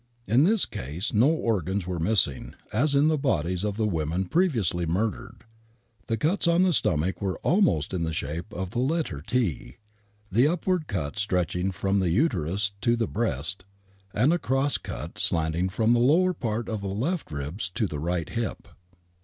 In 0.25 0.45
this 0.45 0.65
case 0.65 1.13
no 1.13 1.29
organs 1.29 1.85
were 1.85 1.99
missing, 1.99 2.55
as 2.73 2.95
in 2.95 3.07
the 3.07 3.19
bodies 3.19 3.63
of 3.63 3.77
the 3.77 3.85
women 3.85 4.25
previously 4.25 4.87
murdered. 4.87 5.43
The 6.07 6.17
cuts 6.17 6.47
on 6.47 6.63
the 6.63 6.73
stomach 6.73 7.21
were 7.21 7.37
almost 7.43 7.93
in 7.93 8.01
the 8.01 8.11
shape 8.11 8.51
of 8.51 8.71
the 8.71 8.79
letter 8.79 9.21
T, 9.21 9.77
the 10.31 10.47
upward 10.47 10.87
cut 10.87 11.19
stretch: 11.19 11.55
ng 11.55 11.69
from 11.71 11.99
the 11.99 12.09
uterus 12.09 12.71
to 12.81 12.95
the 12.95 13.05
breast 13.07 13.63
and 14.11 14.31
the 14.31 14.39
cross 14.39 14.79
cut 14.79 15.19
slanting 15.19 15.69
from 15.69 15.93
the 15.93 15.99
lower 15.99 16.33
part 16.33 16.67
of 16.67 16.81
the 16.81 16.87
left 16.87 17.29
ribs 17.29 17.69
to 17.75 17.85
the 17.85 17.99
right 17.99 18.29
hip. 18.29 18.69